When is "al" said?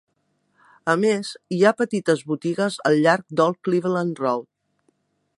2.91-2.97